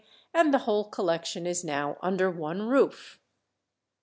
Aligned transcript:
and 0.33 0.51
the 0.51 0.57
whole 0.65 0.85
collection 0.85 1.45
is 1.45 1.63
now 1.63 1.95
under 2.01 2.27
one 2.27 2.63
roof. 2.63 3.19